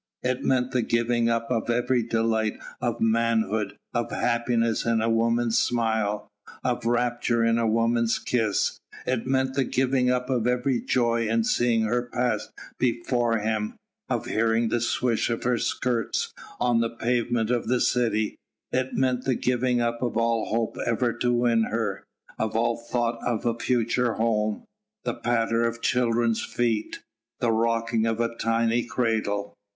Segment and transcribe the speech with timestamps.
[0.23, 5.59] It meant the giving up of every delight of manhood, of happiness in a woman's
[5.59, 6.27] smile,
[6.63, 8.79] of rapture in a woman's kiss.
[9.05, 13.75] It meant the giving up of every joy in seeing her pass before him,
[14.09, 18.37] of hearing the swish of her skirts on the pavement of the city;
[18.71, 22.03] it meant the giving up of all hope ever to win her,
[22.39, 24.65] of all thought of a future home,
[25.03, 27.03] the patter of children's feet,
[27.39, 29.53] the rocking of a tiny cradle.